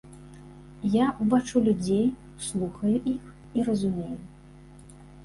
Я 0.93 1.05
бачу 1.33 1.61
людзей, 1.67 2.07
слухаю 2.45 2.95
іх 3.13 3.29
і 3.57 3.67
разумею. 3.67 4.17